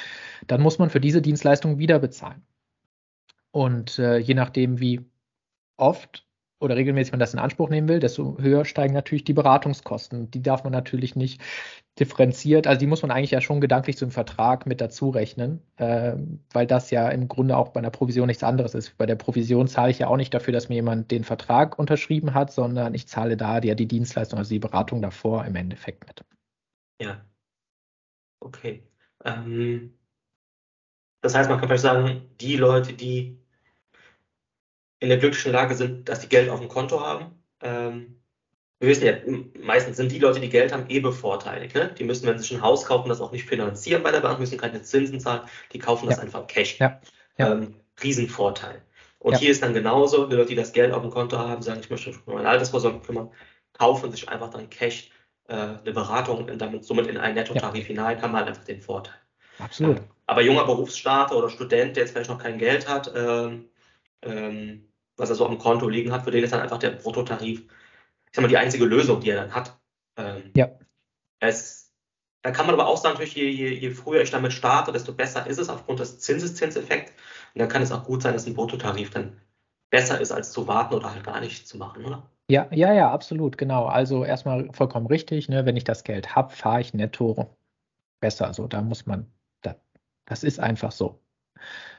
[0.48, 2.42] dann muss man für diese Dienstleistung wieder bezahlen.
[3.52, 5.06] Und äh, je nachdem, wie
[5.78, 6.26] oft
[6.64, 10.32] oder regelmäßig man das in Anspruch nehmen will, desto höher steigen natürlich die Beratungskosten.
[10.32, 11.42] Die darf man natürlich nicht
[12.00, 16.14] differenziert, also die muss man eigentlich ja schon gedanklich zum Vertrag mit dazu rechnen, äh,
[16.52, 18.98] weil das ja im Grunde auch bei einer Provision nichts anderes ist.
[18.98, 22.34] Bei der Provision zahle ich ja auch nicht dafür, dass mir jemand den Vertrag unterschrieben
[22.34, 26.24] hat, sondern ich zahle da ja die Dienstleistung, also die Beratung davor im Endeffekt mit.
[27.00, 27.24] Ja.
[28.40, 28.84] Okay.
[29.24, 29.94] Ähm,
[31.22, 33.43] das heißt, man kann vielleicht sagen, die Leute, die
[35.04, 37.44] in der glücklichen Lage sind, dass die Geld auf dem Konto haben.
[37.62, 38.22] Ähm,
[38.80, 39.14] wir wissen ja,
[39.62, 41.76] meistens sind die Leute, die Geld haben, eh bevorteiligt.
[41.76, 41.94] Ne?
[41.98, 44.40] Die müssen, wenn sie sich ein Haus kaufen, das auch nicht finanzieren bei der Bank,
[44.40, 45.42] müssen keine Zinsen zahlen,
[45.74, 46.24] die kaufen das ja.
[46.24, 46.80] einfach Cash.
[46.80, 47.02] Ja.
[47.38, 47.52] Ja.
[47.52, 48.82] Ähm, Riesenvorteil.
[49.20, 51.82] Und hier ist dann genauso, die Leute, die das Geld auf dem Konto haben, sagen,
[51.82, 53.30] ich möchte mich um meine Altersvorsorge kümmern,
[53.74, 55.12] kaufen sich einfach dann Cash
[55.50, 59.16] äh, eine Beratung und damit somit in einen Nettotarif hinein, haben halt einfach den Vorteil.
[59.60, 59.98] Absolut.
[59.98, 63.66] Ähm, aber junger Berufsstarter oder Student, der jetzt vielleicht noch kein Geld hat, ähm,
[64.22, 67.62] ähm, was er so am Konto liegen hat, für den ist dann einfach der Bruttotarif,
[67.62, 69.78] ich sag mal, die einzige Lösung, die er dann hat.
[70.18, 70.70] Ähm, ja.
[71.40, 71.92] Es,
[72.42, 75.14] da kann man aber auch sagen, natürlich, je, je, je, früher ich damit starte, desto
[75.14, 77.12] besser ist es aufgrund des Zinseszinseffekts.
[77.54, 79.40] Und dann kann es auch gut sein, dass ein Bruttotarif dann
[79.90, 82.24] besser ist, als zu warten oder halt gar nichts zu machen, oder?
[82.50, 83.86] Ja, ja, ja, absolut, genau.
[83.86, 85.66] Also erstmal vollkommen richtig, ne?
[85.66, 87.56] wenn ich das Geld habe, fahre ich netto
[88.20, 88.48] besser.
[88.48, 89.76] Also da muss man, da,
[90.26, 91.20] das ist einfach so.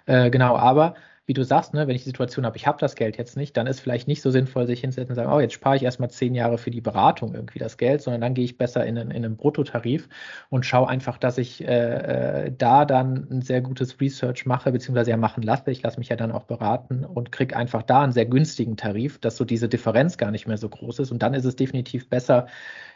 [0.06, 0.94] Äh, genau, aber
[1.26, 3.56] wie du sagst, ne, wenn ich die Situation habe, ich habe das Geld jetzt nicht,
[3.56, 6.10] dann ist vielleicht nicht so sinnvoll, sich hinzusetzen und sagen, oh, jetzt spare ich erstmal
[6.10, 9.10] zehn Jahre für die Beratung irgendwie das Geld, sondern dann gehe ich besser in einen,
[9.10, 10.08] in einen Bruttotarif
[10.50, 15.10] und schaue einfach, dass ich äh, äh, da dann ein sehr gutes Research mache, beziehungsweise
[15.10, 15.70] ja machen lasse.
[15.70, 19.18] Ich lasse mich ja dann auch beraten und kriege einfach da einen sehr günstigen Tarif,
[19.18, 21.10] dass so diese Differenz gar nicht mehr so groß ist.
[21.10, 22.48] Und dann ist es definitiv besser,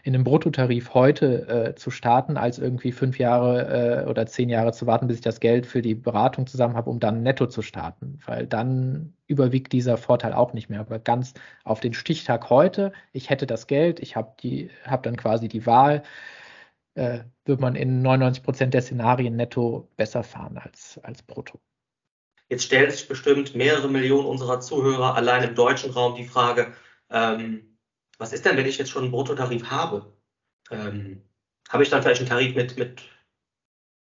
[0.09, 4.73] in einem Bruttotarif heute äh, zu starten, als irgendwie fünf Jahre äh, oder zehn Jahre
[4.73, 7.61] zu warten, bis ich das Geld für die Beratung zusammen habe, um dann netto zu
[7.61, 8.19] starten.
[8.25, 10.81] Weil dann überwiegt dieser Vorteil auch nicht mehr.
[10.81, 14.33] Aber ganz auf den Stichtag heute, ich hätte das Geld, ich habe
[14.87, 16.03] hab dann quasi die Wahl,
[16.95, 21.61] äh, wird man in 99 Prozent der Szenarien netto besser fahren als, als brutto.
[22.49, 26.73] Jetzt stellen sich bestimmt mehrere Millionen unserer Zuhörer allein im deutschen Raum die Frage,
[27.11, 27.78] ähm,
[28.19, 30.13] was ist denn, wenn ich jetzt schon einen Bruttotarif habe?
[30.71, 31.23] Ähm,
[31.69, 33.03] habe ich dann vielleicht einen Tarif mit, mit,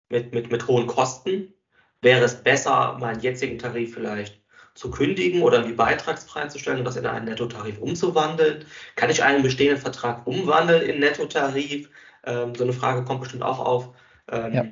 [0.09, 1.53] mit, mit, mit hohen Kosten?
[2.01, 4.41] Wäre es besser, meinen jetzigen Tarif vielleicht
[4.75, 8.65] zu kündigen oder irgendwie beitragsfrei zu stellen und das in einen Nettotarif umzuwandeln?
[8.95, 11.89] Kann ich einen bestehenden Vertrag umwandeln in Nettotarif?
[12.25, 13.95] Ähm, so eine Frage kommt bestimmt auch auf.
[14.29, 14.65] Ähm, ja.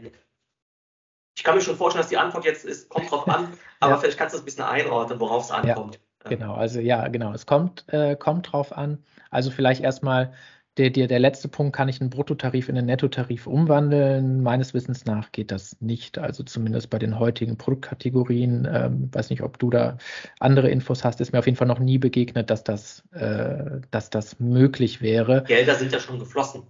[1.37, 3.97] Ich kann mir schon vorstellen, dass die Antwort jetzt ist, kommt drauf an, aber ja.
[3.97, 5.95] vielleicht kannst du es ein bisschen einordnen, worauf es ankommt.
[5.95, 6.01] Ja.
[6.29, 8.99] Genau, also ja, genau, es kommt, äh, kommt drauf an.
[9.29, 10.33] Also vielleicht erstmal
[10.77, 14.41] der, der, der letzte Punkt, kann ich einen Bruttotarif in einen Nettotarif umwandeln?
[14.41, 16.17] Meines Wissens nach geht das nicht.
[16.17, 18.67] Also zumindest bei den heutigen Produktkategorien.
[18.71, 19.97] Ähm, weiß nicht, ob du da
[20.39, 21.19] andere Infos hast.
[21.19, 25.43] Ist mir auf jeden Fall noch nie begegnet, dass das, äh, dass das möglich wäre.
[25.43, 26.63] Gelder sind ja schon geflossen.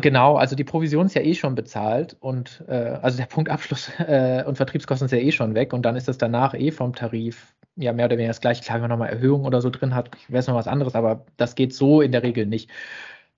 [0.00, 4.44] Genau, also die Provision ist ja eh schon bezahlt und äh, also der Punktabschluss äh,
[4.46, 7.54] und Vertriebskosten ist ja eh schon weg und dann ist das danach eh vom Tarif
[7.76, 8.62] ja mehr oder weniger das gleiche.
[8.62, 11.24] Klar, wenn man nochmal Erhöhung oder so drin hat, wäre es noch was anderes, aber
[11.36, 12.70] das geht so in der Regel nicht.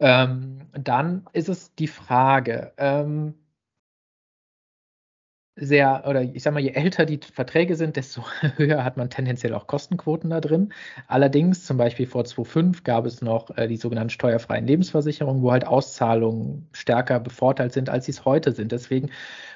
[0.01, 3.35] Ähm, dann ist es die Frage, ähm,
[5.61, 8.25] sehr, oder ich sag mal, je älter die Verträge sind, desto
[8.57, 10.73] höher hat man tendenziell auch Kostenquoten da drin.
[11.07, 15.66] Allerdings, zum Beispiel vor 2005 gab es noch äh, die sogenannten steuerfreien Lebensversicherungen, wo halt
[15.66, 18.73] Auszahlungen stärker bevorteilt sind, als sie es heute sind.
[18.73, 19.11] Deswegen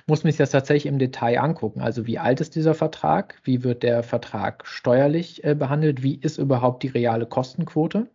[0.06, 1.80] muss man sich das tatsächlich im Detail angucken.
[1.80, 3.40] Also wie alt ist dieser Vertrag?
[3.42, 6.02] Wie wird der Vertrag steuerlich äh, behandelt?
[6.02, 8.08] Wie ist überhaupt die reale Kostenquote?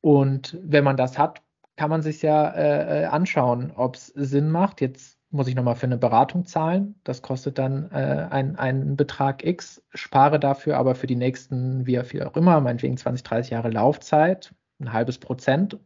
[0.00, 1.42] Und wenn man das hat,
[1.76, 4.80] kann man sich ja äh, äh anschauen, ob es Sinn macht.
[4.80, 7.00] Jetzt muss ich nochmal für eine Beratung zahlen.
[7.04, 12.22] Das kostet dann äh, einen Betrag X, spare dafür aber für die nächsten, wie viel
[12.22, 15.78] auch immer, meinetwegen 20, 30 Jahre Laufzeit, ein halbes Prozent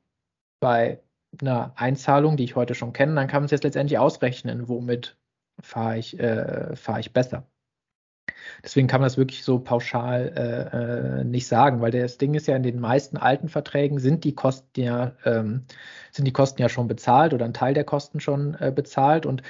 [0.60, 1.02] bei
[1.40, 5.16] einer Einzahlung, die ich heute schon kenne, dann kann man es jetzt letztendlich ausrechnen, womit
[5.60, 7.46] fahre ich, äh, fahre ich besser.
[8.64, 12.46] Deswegen kann man das wirklich so pauschal äh, äh, nicht sagen, weil das Ding ist
[12.46, 15.64] ja, in den meisten alten Verträgen sind die Kosten ja, ähm,
[16.12, 19.42] sind die Kosten ja schon bezahlt oder ein Teil der Kosten schon äh, bezahlt und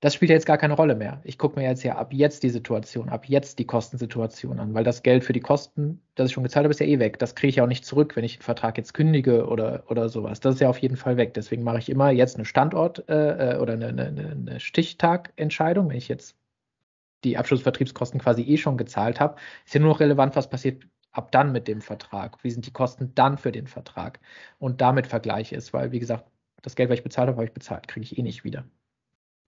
[0.00, 1.20] das spielt ja jetzt gar keine Rolle mehr.
[1.24, 4.84] Ich gucke mir jetzt ja ab jetzt die Situation, ab jetzt die Kostensituation an, weil
[4.84, 7.18] das Geld für die Kosten, das ich schon gezahlt habe, ist ja eh weg.
[7.18, 10.08] Das kriege ich ja auch nicht zurück, wenn ich den Vertrag jetzt kündige oder, oder
[10.10, 10.40] sowas.
[10.40, 11.32] Das ist ja auf jeden Fall weg.
[11.34, 15.88] Deswegen mache ich immer jetzt eine Standort- äh, äh oder eine, eine, eine Stichtagentscheidung.
[15.88, 16.36] Wenn ich jetzt
[17.24, 19.36] die Abschlussvertriebskosten quasi eh schon gezahlt habe.
[19.64, 22.42] Ist ja nur noch relevant, was passiert ab dann mit dem Vertrag.
[22.44, 24.20] Wie sind die Kosten dann für den Vertrag?
[24.58, 26.26] Und damit vergleiche es, weil, wie gesagt,
[26.62, 28.64] das Geld, was ich bezahlt habe, habe ich bezahlt, kriege ich eh nicht wieder.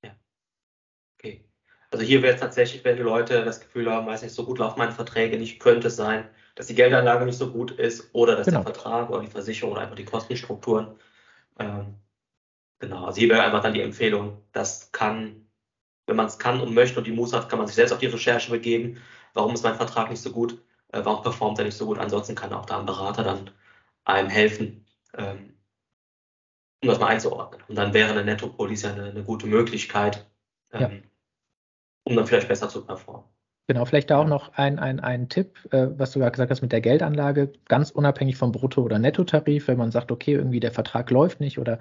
[0.03, 0.13] Ja.
[1.19, 1.45] Okay.
[1.91, 4.59] Also hier wäre es tatsächlich, wenn die Leute das Gefühl haben, weiß nicht, so gut
[4.59, 8.37] laufen meine Verträge nicht, könnte es sein, dass die Geldanlage nicht so gut ist oder
[8.37, 8.63] dass genau.
[8.63, 10.99] der Vertrag oder die Versicherung oder einfach die Kostenstrukturen.
[11.59, 11.95] Ähm,
[12.79, 15.48] genau, also hier wäre einfach dann die Empfehlung, das kann,
[16.09, 17.99] wenn man es kann und möchte und die Muße hat, kann man sich selbst auf
[17.99, 19.01] die Recherche begeben.
[19.35, 20.61] Warum ist mein Vertrag nicht so gut?
[20.91, 21.99] Äh, warum performt er nicht so gut?
[21.99, 23.51] Ansonsten kann auch da ein Berater dann
[24.05, 25.53] einem helfen, ähm,
[26.83, 27.63] um das mal einzuordnen.
[27.69, 30.27] Und dann wäre eine Netto-Police ja eine, eine, gute Möglichkeit,
[30.73, 30.91] ähm, ja.
[32.05, 33.25] um dann vielleicht besser zu performen.
[33.67, 36.63] Genau, vielleicht da auch noch ein, ein, ein Tipp, äh, was du ja gesagt hast
[36.63, 40.73] mit der Geldanlage, ganz unabhängig vom Brutto- oder Nettotarif, wenn man sagt, okay, irgendwie der
[40.73, 41.79] Vertrag läuft nicht oder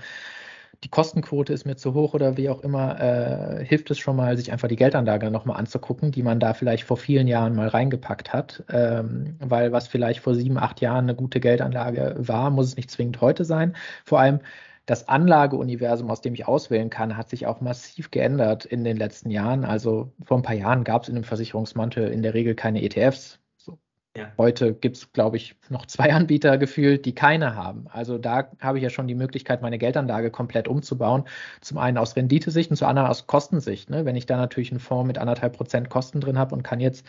[0.83, 4.37] die Kostenquote ist mir zu hoch oder wie auch immer, äh, hilft es schon mal,
[4.37, 8.33] sich einfach die Geldanlage nochmal anzugucken, die man da vielleicht vor vielen Jahren mal reingepackt
[8.33, 8.63] hat.
[8.69, 12.91] Ähm, weil was vielleicht vor sieben, acht Jahren eine gute Geldanlage war, muss es nicht
[12.91, 13.75] zwingend heute sein.
[14.05, 14.39] Vor allem,
[14.85, 19.29] das Anlageuniversum, aus dem ich auswählen kann, hat sich auch massiv geändert in den letzten
[19.31, 19.65] Jahren.
[19.65, 23.39] Also vor ein paar Jahren gab es in einem Versicherungsmantel in der Regel keine ETFs.
[24.17, 24.31] Ja.
[24.39, 27.85] Heute gibt es, glaube ich, noch zwei Anbieter gefühlt, die keine haben.
[27.89, 31.25] Also da habe ich ja schon die Möglichkeit, meine Geldanlage komplett umzubauen.
[31.61, 33.91] Zum einen aus Renditesicht und zum anderen aus Kostensicht.
[33.91, 34.05] Ne?
[34.05, 37.05] Wenn ich da natürlich einen Fonds mit anderthalb Prozent Kosten drin habe und kann jetzt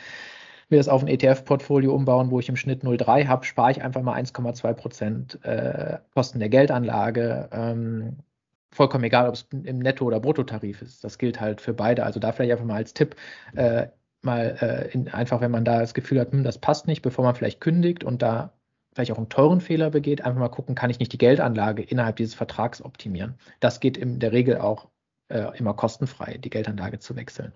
[0.68, 4.02] will das auf ein ETF-Portfolio umbauen, wo ich im Schnitt 0,3 habe, spare ich einfach
[4.02, 7.48] mal 1,2 Prozent äh, Kosten der Geldanlage.
[7.52, 8.18] Ähm,
[8.70, 11.02] vollkommen egal, ob es im Netto- oder Bruttotarif ist.
[11.04, 12.04] Das gilt halt für beide.
[12.04, 13.16] Also da vielleicht einfach mal als Tipp,
[13.54, 13.86] äh,
[14.28, 17.24] mal äh, in, einfach, wenn man da das Gefühl hat, hm, das passt nicht, bevor
[17.24, 18.52] man vielleicht kündigt und da
[18.94, 22.16] vielleicht auch einen teuren Fehler begeht, einfach mal gucken, kann ich nicht die Geldanlage innerhalb
[22.16, 23.38] dieses Vertrags optimieren.
[23.60, 24.88] Das geht in der Regel auch
[25.28, 27.52] äh, immer kostenfrei, die Geldanlage zu wechseln.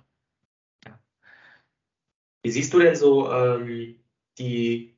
[2.42, 3.96] Wie siehst du denn so ähm,
[4.38, 4.96] die,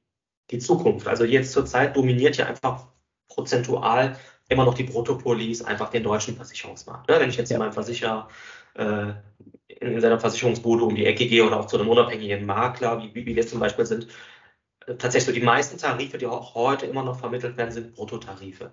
[0.50, 1.06] die Zukunft?
[1.06, 2.86] Also jetzt zurzeit dominiert ja einfach
[3.28, 4.16] prozentual
[4.48, 7.08] immer noch die Bruttopolice einfach den deutschen Versicherungsmarkt.
[7.08, 7.20] Ne?
[7.20, 7.58] Wenn ich jetzt ja.
[7.58, 8.28] meinem Versicherer
[8.74, 9.12] äh,
[9.80, 13.26] in, in, seiner Versicherungsbude um die Ecke gehe oder auch zu einem unabhängigen Makler, wie,
[13.26, 14.08] wie wir zum Beispiel sind,
[14.86, 18.72] äh, tatsächlich so die meisten Tarife, die auch heute immer noch vermittelt werden, sind Bruttotarife.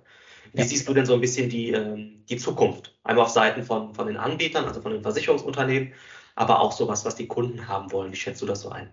[0.53, 0.65] Wie ja.
[0.65, 2.97] siehst du denn so ein bisschen die, ähm, die Zukunft?
[3.03, 5.93] Einmal auf Seiten von, von den Anbietern, also von den Versicherungsunternehmen
[6.35, 8.11] aber auch sowas, was die Kunden haben wollen.
[8.11, 8.89] Wie schätzt du das so ein?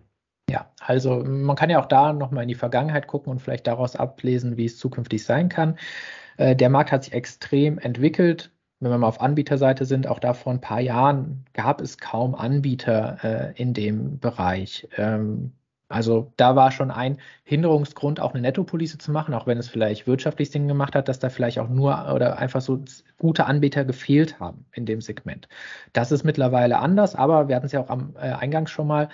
[0.51, 3.97] Ja, also man kann ja auch da nochmal in die Vergangenheit gucken und vielleicht daraus
[3.97, 5.79] ablesen, wie es zukünftig sein kann.
[6.39, 8.51] Äh, der Markt hat sich extrem entwickelt.
[8.81, 12.35] Wenn wir mal auf Anbieterseite sind, auch da vor ein paar Jahren gab es kaum
[12.35, 14.89] Anbieter äh, in dem Bereich.
[14.97, 15.53] Ähm,
[15.89, 20.07] also da war schon ein Hinderungsgrund, auch eine Nettopolice zu machen, auch wenn es vielleicht
[20.07, 22.85] wirtschaftlich Sinn gemacht hat, dass da vielleicht auch nur oder einfach so
[23.19, 25.49] gute Anbieter gefehlt haben in dem Segment.
[25.95, 29.09] Das ist mittlerweile anders, aber wir hatten es ja auch am äh, Eingang schon mal,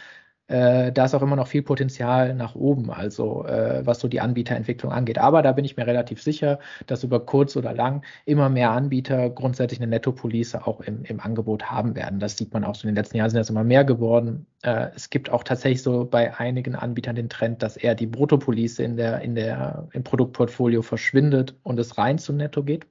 [0.47, 4.21] äh, da ist auch immer noch viel Potenzial nach oben, also äh, was so die
[4.21, 5.19] Anbieterentwicklung angeht.
[5.19, 9.31] Aber da bin ich mir relativ sicher, dass über kurz oder lang immer mehr Anbieter
[9.31, 12.21] grundsätzlich eine Nettopolice auch im, im Angebot haben werden.
[12.21, 14.47] Das sieht man auch so in den letzten Jahren sind es immer mehr geworden.
[14.63, 18.83] Äh, es gibt auch tatsächlich so bei einigen Anbietern den Trend, dass eher die Bruttopolice
[18.83, 22.87] in der, in der, im Produktportfolio verschwindet und es rein zu Netto geht.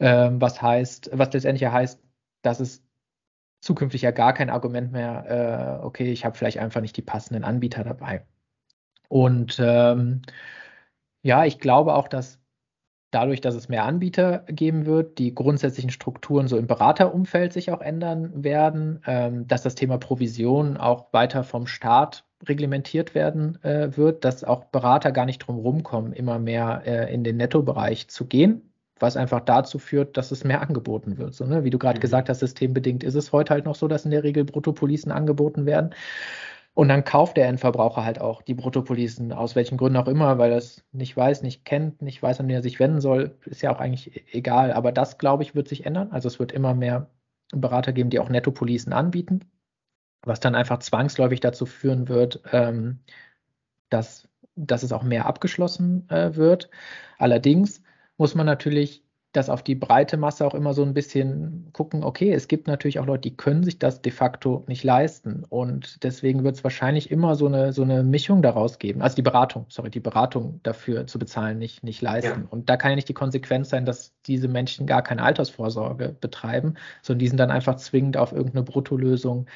[0.00, 2.00] Ähm, was heißt, was letztendlich heißt,
[2.42, 2.82] dass es
[3.62, 7.44] zukünftig ja gar kein Argument mehr, äh, okay, ich habe vielleicht einfach nicht die passenden
[7.44, 8.26] Anbieter dabei.
[9.08, 10.22] Und ähm,
[11.22, 12.40] ja, ich glaube auch, dass
[13.12, 17.80] dadurch, dass es mehr Anbieter geben wird, die grundsätzlichen Strukturen so im Beraterumfeld sich auch
[17.80, 24.24] ändern werden, ähm, dass das Thema Provision auch weiter vom Staat reglementiert werden äh, wird,
[24.24, 28.71] dass auch Berater gar nicht drum rumkommen, immer mehr äh, in den Nettobereich zu gehen,
[29.02, 31.34] was einfach dazu führt, dass es mehr angeboten wird.
[31.34, 31.64] So, ne?
[31.64, 32.02] Wie du gerade mhm.
[32.02, 35.66] gesagt hast, systembedingt ist es heute halt noch so, dass in der Regel Bruttopolicen angeboten
[35.66, 35.90] werden.
[36.74, 40.52] Und dann kauft der Endverbraucher halt auch die Bruttopolicen, aus welchen Gründen auch immer, weil
[40.52, 43.60] er es nicht weiß, nicht kennt, nicht weiß, an wen er sich wenden soll, ist
[43.60, 44.72] ja auch eigentlich e-, egal.
[44.72, 46.12] Aber das, glaube ich, wird sich ändern.
[46.12, 47.10] Also es wird immer mehr
[47.52, 49.40] Berater geben, die auch Nettopolicen anbieten,
[50.24, 53.00] was dann einfach zwangsläufig dazu führen wird, ähm,
[53.90, 56.70] dass, dass es auch mehr abgeschlossen äh, wird.
[57.18, 57.82] Allerdings
[58.22, 62.32] muss man natürlich das auf die breite Masse auch immer so ein bisschen gucken, okay,
[62.32, 65.42] es gibt natürlich auch Leute, die können sich das de facto nicht leisten.
[65.48, 69.02] Und deswegen wird es wahrscheinlich immer so eine, so eine Mischung daraus geben.
[69.02, 72.42] Also die Beratung, sorry, die Beratung dafür zu bezahlen, nicht, nicht leisten.
[72.42, 72.46] Ja.
[72.48, 76.74] Und da kann ja nicht die Konsequenz sein, dass diese Menschen gar keine Altersvorsorge betreiben,
[77.02, 79.46] sondern die sind dann einfach zwingend auf irgendeine Bruttolösung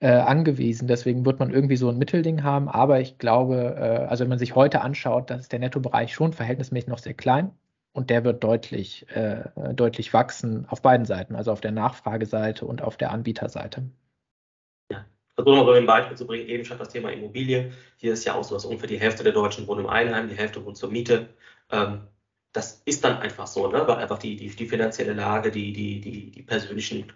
[0.00, 0.88] äh, angewiesen.
[0.88, 2.68] Deswegen wird man irgendwie so ein Mittelding haben.
[2.68, 6.88] Aber ich glaube, äh, also wenn man sich heute anschaut, dass der Nettobereich schon verhältnismäßig
[6.88, 7.52] noch sehr klein
[7.94, 12.82] und der wird deutlich, äh, deutlich wachsen auf beiden Seiten, also auf der Nachfrageseite und
[12.82, 13.84] auf der Anbieterseite.
[14.90, 17.72] Ja, versuchen wir mal ein Beispiel zu bringen, eben schon das Thema Immobilie.
[17.96, 20.36] Hier ist ja auch so, dass ungefähr die Hälfte der Deutschen wohnen im Eigenheim, die
[20.36, 21.28] Hälfte wohnt zur Miete.
[21.70, 22.08] Ähm,
[22.52, 23.86] das ist dann einfach so, ne?
[23.86, 27.12] weil einfach die, die, die finanzielle Lage, die, die, die, die persönlichen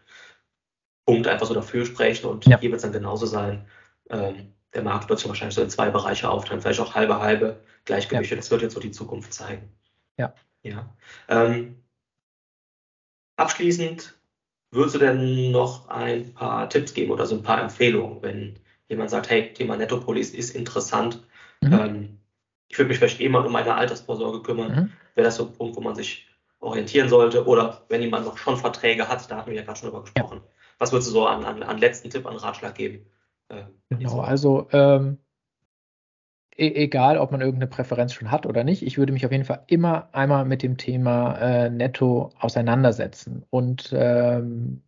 [1.05, 2.61] Punkte einfach so dafür sprechen und ja.
[2.61, 3.67] hier wird es dann genauso sein.
[4.11, 7.65] Ähm, der Markt wird sich wahrscheinlich so in zwei Bereiche aufteilen, vielleicht auch halbe halbe
[7.85, 8.37] Gleichgewichte.
[8.37, 8.41] Ja.
[8.41, 9.73] Das wird jetzt so die Zukunft zeigen.
[10.19, 10.35] Ja.
[10.63, 10.95] Ja.
[11.29, 11.83] Ähm,
[13.37, 14.19] abschließend
[14.71, 19.11] würdest du denn noch ein paar Tipps geben oder so ein paar Empfehlungen, wenn jemand
[19.11, 21.27] sagt, hey, Thema Nettopolis ist interessant.
[21.63, 21.73] Mhm.
[21.73, 22.19] Ähm,
[22.69, 24.75] ich würde mich vielleicht eh mal um meine Altersvorsorge kümmern.
[24.75, 24.93] Mhm.
[25.15, 26.29] Wäre das so ein Punkt, wo man sich
[26.61, 27.47] orientieren sollte?
[27.47, 30.41] Oder wenn jemand noch schon Verträge hat, da hatten wir ja gerade schon drüber gesprochen.
[30.43, 30.51] Ja.
[30.79, 33.07] Was würdest du so an, an, an letzten Tipp, an Ratschlag geben?
[33.49, 35.19] Äh, genau, also ähm,
[36.59, 39.45] e egal, ob man irgendeine Präferenz schon hat oder nicht, ich würde mich auf jeden
[39.45, 43.45] Fall immer einmal mit dem Thema äh, Netto auseinandersetzen.
[43.51, 44.83] Und ähm,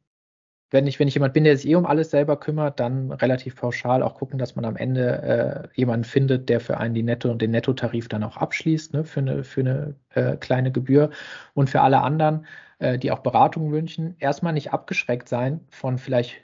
[0.71, 3.57] wenn ich, wenn ich jemand bin, der sich eh um alles selber kümmert, dann relativ
[3.57, 7.31] pauschal auch gucken, dass man am Ende äh, jemanden findet, der für einen die Netto
[7.31, 11.11] und den Nettotarif dann auch abschließt, ne, für eine, für eine äh, kleine Gebühr.
[11.55, 12.47] Und für alle anderen,
[12.79, 16.37] äh, die auch Beratung wünschen, erstmal nicht abgeschreckt sein von vielleicht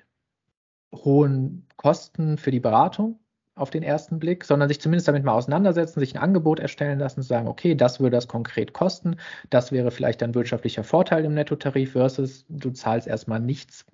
[0.95, 3.21] hohen Kosten für die Beratung
[3.57, 7.23] auf den ersten Blick, sondern sich zumindest damit mal auseinandersetzen, sich ein Angebot erstellen lassen,
[7.23, 9.16] zu sagen, okay, das würde das konkret kosten,
[9.51, 13.87] das wäre vielleicht ein wirtschaftlicher Vorteil im Nettotarif versus du zahlst erstmal nichts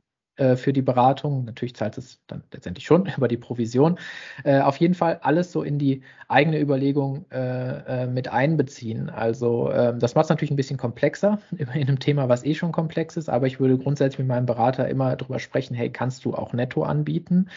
[0.43, 1.45] äh, für die Beratung.
[1.45, 3.99] Natürlich zahlt es dann letztendlich schon über die Provision.
[4.45, 9.09] Äh, auf jeden Fall alles so in die eigene Überlegung äh, äh mit einbeziehen.
[9.09, 12.73] Also ähm, das macht es natürlich ein bisschen komplexer in einem Thema, was eh schon
[12.73, 16.35] komplex ist, aber ich würde grundsätzlich mit meinem Berater immer darüber sprechen, hey, kannst du
[16.35, 17.49] auch netto anbieten?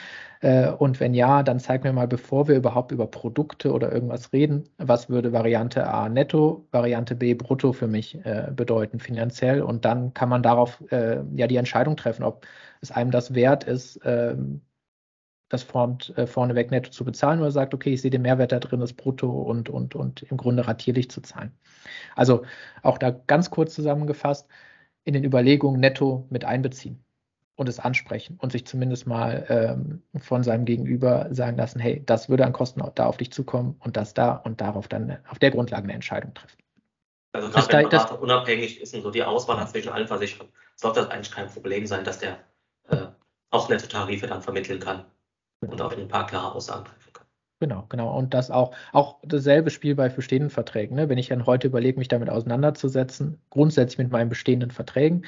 [0.41, 4.31] Äh, und wenn ja, dann zeig mir mal, bevor wir überhaupt über Produkte oder irgendwas
[4.31, 8.19] reden, was würde Variante A netto, Variante B brutto für mich
[8.55, 9.61] bedeuten finanziell?
[9.61, 12.45] Und dann kann man darauf ja die Entscheidung treffen, ob
[12.85, 14.61] es einem das wert ist, ähm,
[15.49, 18.59] das Front, äh, vorneweg netto zu bezahlen oder sagt, okay, ich sehe den Mehrwert da
[18.59, 21.51] drin, das Brutto und, und, und im Grunde ratierlich zu zahlen.
[22.15, 22.43] Also
[22.81, 24.47] auch da ganz kurz zusammengefasst,
[25.03, 27.03] in den Überlegungen netto mit einbeziehen
[27.55, 32.27] und es ansprechen und sich zumindest mal ähm, von seinem Gegenüber sagen lassen, hey, das
[32.27, 35.51] würde an Kosten da auf dich zukommen und das da und darauf dann auf der
[35.51, 36.57] Grundlage eine Entscheidung treffen.
[37.33, 41.01] Also gerade wenn Berater unabhängig ist und so die Auswahl hat zwischen allen Versicherungen, sollte
[41.01, 42.39] das eigentlich kein Problem sein, dass der
[43.55, 45.05] auch nette Tarife dann vermitteln kann
[45.61, 47.25] und auch ein paar klare Aussagen treffen kann.
[47.59, 48.17] Genau, genau.
[48.17, 50.95] Und das auch, auch dasselbe Spiel bei bestehenden Verträgen.
[50.95, 51.07] Ne?
[51.09, 55.25] Wenn ich dann heute überlege, mich damit auseinanderzusetzen, grundsätzlich mit meinen bestehenden Verträgen,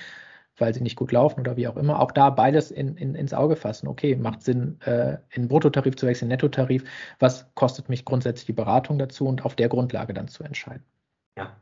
[0.58, 3.34] weil sie nicht gut laufen oder wie auch immer, auch da beides in, in, ins
[3.34, 3.88] Auge fassen.
[3.88, 6.84] Okay, macht Sinn, äh, in Bruttotarif zu wechseln, Nettotarif.
[7.20, 10.84] Was kostet mich grundsätzlich die Beratung dazu und auf der Grundlage dann zu entscheiden?
[11.38, 11.56] Ja.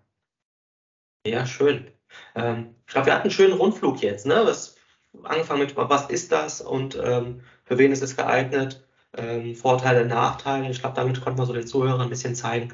[1.28, 1.88] Ja, schön.
[2.36, 4.26] Ähm, ich glaube, wir hatten einen schönen Rundflug jetzt.
[4.26, 4.42] Ne?
[4.46, 4.75] Was,
[5.24, 8.86] angefangen mit, was ist das und ähm, für wen ist es geeignet,
[9.18, 10.70] ähm, Vorteile, Nachteile.
[10.70, 12.74] Ich glaube, damit konnten wir so den Zuhörern ein bisschen zeigen,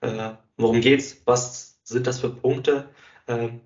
[0.00, 2.88] äh, worum es, was sind das für Punkte.
[3.28, 3.60] Ähm,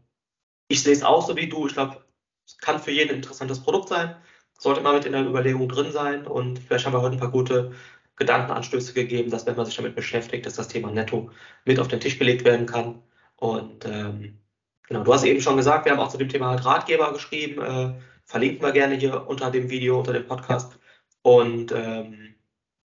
[0.68, 1.66] ich sehe es auch so wie du.
[1.66, 2.04] Ich glaube,
[2.46, 4.16] es kann für jeden ein interessantes Produkt sein,
[4.58, 7.30] sollte mal mit in der Überlegung drin sein und vielleicht haben wir heute ein paar
[7.30, 7.72] gute
[8.16, 11.30] Gedankenanstöße gegeben, dass wenn man sich damit beschäftigt, dass das Thema Netto
[11.64, 13.02] mit auf den Tisch gelegt werden kann.
[13.36, 14.38] Und ähm,
[14.86, 17.60] genau, du hast eben schon gesagt, wir haben auch zu dem Thema halt Ratgeber geschrieben.
[17.60, 20.78] Äh, verlinken wir gerne hier unter dem Video, unter dem Podcast.
[21.22, 22.34] Und ähm,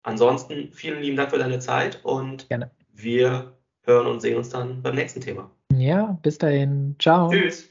[0.04, 2.72] ansonsten vielen lieben Dank für deine Zeit und gerne.
[2.91, 5.52] wir hören und sehen uns dann beim nächsten Thema.
[5.72, 6.96] Ja, bis dahin.
[7.00, 7.30] Ciao.
[7.30, 7.69] Tschüss.